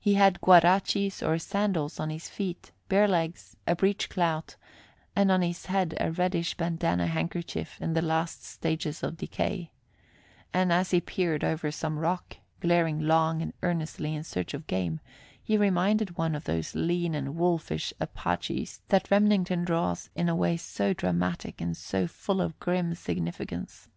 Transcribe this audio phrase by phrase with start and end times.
[0.00, 4.54] He had guarachis, or sandals, on his feet, bare legs, a breech clout,
[5.16, 9.72] and on his head a reddish bandanna handkerchief in the last stages of decay;
[10.54, 15.00] and as he peered over some rock, glaring long and earnestly in search of game,
[15.42, 20.56] he reminded one of those lean and wolfish Apaches that Remington draws in a way
[20.56, 23.88] so dramatic and so full of grim significance.